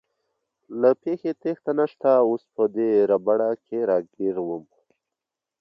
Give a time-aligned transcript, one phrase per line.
[0.81, 4.65] له پېښې تېښته نشته، اوس په دې ربړه کې راګیر ووم.